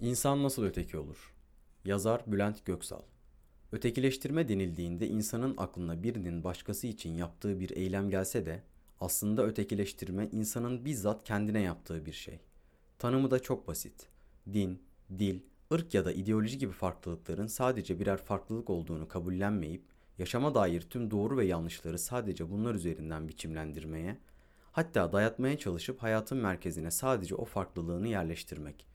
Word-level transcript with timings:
İnsan 0.00 0.42
nasıl 0.42 0.64
öteki 0.64 0.98
olur? 0.98 1.34
Yazar 1.84 2.22
Bülent 2.26 2.64
Göksal 2.64 3.02
Ötekileştirme 3.72 4.48
denildiğinde 4.48 5.08
insanın 5.08 5.54
aklına 5.56 6.02
birinin 6.02 6.44
başkası 6.44 6.86
için 6.86 7.10
yaptığı 7.10 7.60
bir 7.60 7.70
eylem 7.70 8.10
gelse 8.10 8.46
de 8.46 8.62
aslında 9.00 9.46
ötekileştirme 9.46 10.28
insanın 10.32 10.84
bizzat 10.84 11.24
kendine 11.24 11.60
yaptığı 11.60 12.06
bir 12.06 12.12
şey. 12.12 12.40
Tanımı 12.98 13.30
da 13.30 13.38
çok 13.38 13.68
basit. 13.68 14.08
Din, 14.52 14.82
dil, 15.18 15.40
ırk 15.72 15.94
ya 15.94 16.04
da 16.04 16.12
ideoloji 16.12 16.58
gibi 16.58 16.72
farklılıkların 16.72 17.46
sadece 17.46 18.00
birer 18.00 18.16
farklılık 18.16 18.70
olduğunu 18.70 19.08
kabullenmeyip 19.08 19.82
yaşama 20.18 20.54
dair 20.54 20.80
tüm 20.80 21.10
doğru 21.10 21.36
ve 21.36 21.44
yanlışları 21.44 21.98
sadece 21.98 22.50
bunlar 22.50 22.74
üzerinden 22.74 23.28
biçimlendirmeye, 23.28 24.18
hatta 24.72 25.12
dayatmaya 25.12 25.58
çalışıp 25.58 26.02
hayatın 26.02 26.38
merkezine 26.38 26.90
sadece 26.90 27.34
o 27.34 27.44
farklılığını 27.44 28.08
yerleştirmek. 28.08 28.93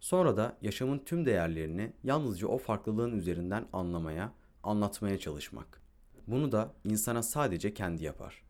Sonra 0.00 0.36
da 0.36 0.56
yaşamın 0.62 0.98
tüm 0.98 1.26
değerlerini 1.26 1.92
yalnızca 2.04 2.48
o 2.48 2.58
farklılığın 2.58 3.12
üzerinden 3.12 3.66
anlamaya, 3.72 4.32
anlatmaya 4.62 5.18
çalışmak. 5.18 5.82
Bunu 6.26 6.52
da 6.52 6.72
insana 6.84 7.22
sadece 7.22 7.74
kendi 7.74 8.04
yapar. 8.04 8.42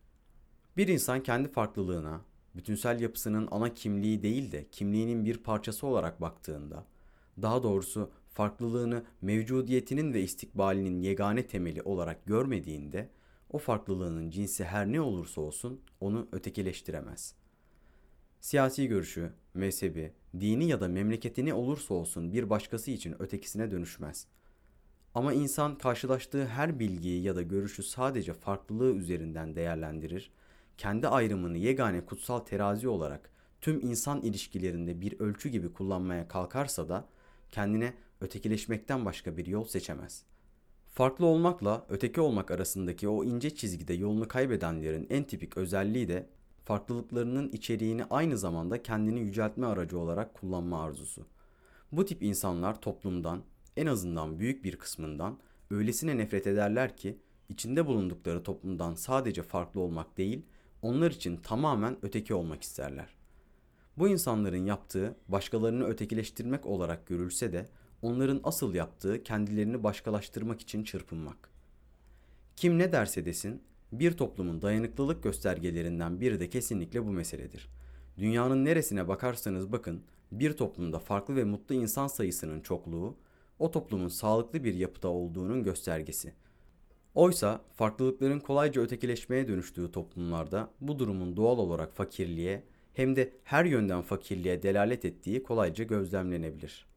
Bir 0.77 0.87
insan 0.87 1.23
kendi 1.23 1.51
farklılığına, 1.51 2.21
bütünsel 2.55 2.99
yapısının 2.99 3.47
ana 3.51 3.73
kimliği 3.73 4.23
değil 4.23 4.51
de 4.51 4.67
kimliğinin 4.71 5.25
bir 5.25 5.37
parçası 5.37 5.87
olarak 5.87 6.21
baktığında, 6.21 6.85
daha 7.41 7.63
doğrusu 7.63 8.11
farklılığını 8.29 9.03
mevcudiyetinin 9.21 10.13
ve 10.13 10.21
istikbalinin 10.21 11.01
yegane 11.01 11.47
temeli 11.47 11.81
olarak 11.81 12.25
görmediğinde, 12.25 13.09
o 13.49 13.57
farklılığının 13.57 14.29
cinsi 14.29 14.65
her 14.65 14.91
ne 14.91 15.01
olursa 15.01 15.41
olsun 15.41 15.81
onu 15.99 16.27
ötekileştiremez. 16.31 17.35
Siyasi 18.41 18.87
görüşü, 18.87 19.33
mezhebi, 19.53 20.13
dini 20.39 20.67
ya 20.67 20.81
da 20.81 20.87
memleketi 20.87 21.45
ne 21.45 21.53
olursa 21.53 21.93
olsun 21.93 22.33
bir 22.33 22.49
başkası 22.49 22.91
için 22.91 23.21
ötekisine 23.21 23.71
dönüşmez. 23.71 24.27
Ama 25.15 25.33
insan 25.33 25.77
karşılaştığı 25.77 26.45
her 26.45 26.79
bilgiyi 26.79 27.23
ya 27.23 27.35
da 27.35 27.41
görüşü 27.41 27.83
sadece 27.83 28.33
farklılığı 28.33 28.93
üzerinden 28.93 29.55
değerlendirir, 29.55 30.31
kendi 30.77 31.07
ayrımını 31.07 31.57
yegane 31.57 32.05
kutsal 32.05 32.39
terazi 32.39 32.87
olarak 32.87 33.31
tüm 33.61 33.81
insan 33.81 34.21
ilişkilerinde 34.21 35.01
bir 35.01 35.19
ölçü 35.19 35.49
gibi 35.49 35.73
kullanmaya 35.73 36.27
kalkarsa 36.27 36.89
da 36.89 37.07
kendine 37.51 37.93
ötekileşmekten 38.21 39.05
başka 39.05 39.37
bir 39.37 39.45
yol 39.45 39.65
seçemez. 39.65 40.23
Farklı 40.87 41.25
olmakla 41.25 41.85
öteki 41.89 42.21
olmak 42.21 42.51
arasındaki 42.51 43.07
o 43.07 43.23
ince 43.23 43.55
çizgide 43.55 43.93
yolunu 43.93 44.27
kaybedenlerin 44.27 45.07
en 45.09 45.23
tipik 45.23 45.57
özelliği 45.57 46.07
de 46.07 46.29
farklılıklarının 46.65 47.49
içeriğini 47.49 48.05
aynı 48.05 48.37
zamanda 48.37 48.83
kendini 48.83 49.19
yüceltme 49.19 49.65
aracı 49.67 49.99
olarak 49.99 50.33
kullanma 50.33 50.83
arzusu. 50.83 51.25
Bu 51.91 52.05
tip 52.05 52.23
insanlar 52.23 52.81
toplumdan, 52.81 53.43
en 53.77 53.85
azından 53.85 54.39
büyük 54.39 54.63
bir 54.63 54.75
kısmından 54.75 55.39
öylesine 55.71 56.17
nefret 56.17 56.47
ederler 56.47 56.97
ki 56.97 57.17
içinde 57.49 57.87
bulundukları 57.87 58.43
toplumdan 58.43 58.95
sadece 58.95 59.43
farklı 59.43 59.81
olmak 59.81 60.17
değil, 60.17 60.45
onlar 60.81 61.11
için 61.11 61.37
tamamen 61.37 61.97
öteki 62.01 62.33
olmak 62.33 62.63
isterler. 62.63 63.15
Bu 63.97 64.07
insanların 64.07 64.65
yaptığı 64.65 65.15
başkalarını 65.27 65.83
ötekileştirmek 65.85 66.65
olarak 66.65 67.07
görülse 67.07 67.53
de 67.53 67.69
onların 68.01 68.39
asıl 68.43 68.73
yaptığı 68.73 69.23
kendilerini 69.23 69.83
başkalaştırmak 69.83 70.61
için 70.61 70.83
çırpınmak. 70.83 71.49
Kim 72.55 72.77
ne 72.77 72.91
derse 72.91 73.25
desin 73.25 73.61
bir 73.91 74.11
toplumun 74.11 74.61
dayanıklılık 74.61 75.23
göstergelerinden 75.23 76.21
biri 76.21 76.39
de 76.39 76.49
kesinlikle 76.49 77.05
bu 77.05 77.11
meseledir. 77.11 77.69
Dünyanın 78.17 78.65
neresine 78.65 79.07
bakarsanız 79.07 79.71
bakın 79.71 80.01
bir 80.31 80.53
toplumda 80.53 80.99
farklı 80.99 81.35
ve 81.35 81.43
mutlu 81.43 81.75
insan 81.75 82.07
sayısının 82.07 82.61
çokluğu 82.61 83.15
o 83.59 83.71
toplumun 83.71 84.07
sağlıklı 84.07 84.63
bir 84.63 84.73
yapıda 84.73 85.07
olduğunun 85.07 85.63
göstergesi. 85.63 86.33
Oysa 87.15 87.61
farklılıkların 87.75 88.39
kolayca 88.39 88.81
ötekileşmeye 88.81 89.47
dönüştüğü 89.47 89.91
toplumlarda 89.91 90.71
bu 90.81 90.99
durumun 90.99 91.37
doğal 91.37 91.57
olarak 91.57 91.95
fakirliğe 91.95 92.63
hem 92.93 93.15
de 93.15 93.33
her 93.43 93.65
yönden 93.65 94.01
fakirliğe 94.01 94.63
delalet 94.63 95.05
ettiği 95.05 95.43
kolayca 95.43 95.83
gözlemlenebilir. 95.83 96.90